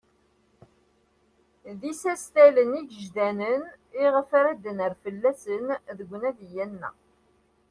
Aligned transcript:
D 1.79 1.81
isastalen 1.91 2.71
igejdanen 2.81 3.61
iɣef 4.03 4.29
ad 4.39 4.51
d-nerr 4.63 4.93
fell-asen 5.03 5.65
deg 5.97 6.09
unadi-a-nneɣ. 6.15 6.95